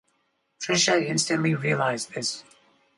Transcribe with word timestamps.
Tricia 0.59 0.99
instantly 1.05 1.53
realized 1.53 2.15
this. 2.15 2.43